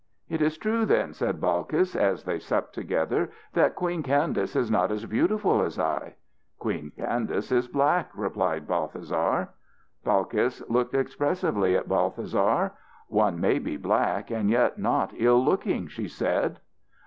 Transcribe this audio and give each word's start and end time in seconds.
"It 0.29 0.41
is 0.41 0.57
true, 0.57 0.83
then," 0.83 1.13
said 1.13 1.39
Balkis 1.39 1.95
as 1.95 2.23
they 2.23 2.39
supped 2.39 2.73
together, 2.73 3.29
"that 3.53 3.75
Queen 3.75 4.01
Guidace 4.01 4.55
is 4.55 4.71
not 4.71 4.89
so 4.99 5.05
beautiful 5.07 5.61
as 5.61 5.77
I?" 5.77 6.15
"Queen 6.57 6.91
Candace 6.97 7.51
is 7.51 7.67
black," 7.67 8.09
replied 8.15 8.67
Balthasar. 8.67 9.49
Balkis 10.03 10.67
looked 10.67 10.95
expressively 10.95 11.77
at 11.77 11.87
Balthasar. 11.87 12.71
"One 13.09 13.39
may 13.39 13.59
be 13.59 13.77
black 13.77 14.31
and 14.31 14.49
yet 14.49 14.79
not 14.79 15.13
ill 15.17 15.45
looking," 15.45 15.85
she 15.85 16.07
said. 16.07 16.59